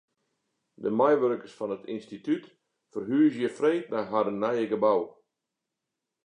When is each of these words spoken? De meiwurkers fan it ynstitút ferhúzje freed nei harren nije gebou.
De 0.83 0.89
meiwurkers 0.97 1.55
fan 1.57 1.73
it 1.75 1.87
ynstitút 1.93 2.45
ferhúzje 2.91 3.49
freed 3.57 3.85
nei 3.91 4.05
harren 4.11 4.41
nije 4.43 4.65
gebou. 4.71 5.01